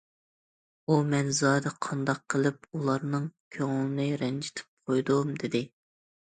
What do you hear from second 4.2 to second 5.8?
رەنجىتىپ قويدۇم؟» دېدى.